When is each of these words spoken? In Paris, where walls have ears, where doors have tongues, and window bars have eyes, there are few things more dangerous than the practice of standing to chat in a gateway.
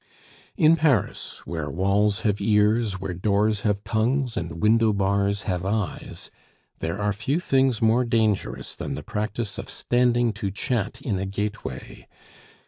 In 0.57 0.77
Paris, 0.77 1.43
where 1.45 1.69
walls 1.69 2.21
have 2.21 2.41
ears, 2.41 2.99
where 2.99 3.13
doors 3.13 3.61
have 3.61 3.83
tongues, 3.83 4.35
and 4.35 4.59
window 4.59 4.93
bars 4.93 5.43
have 5.43 5.63
eyes, 5.63 6.31
there 6.79 6.99
are 6.99 7.13
few 7.13 7.39
things 7.39 7.83
more 7.83 8.03
dangerous 8.03 8.73
than 8.73 8.95
the 8.95 9.03
practice 9.03 9.59
of 9.59 9.69
standing 9.69 10.33
to 10.33 10.49
chat 10.49 11.03
in 11.03 11.19
a 11.19 11.27
gateway. 11.27 12.07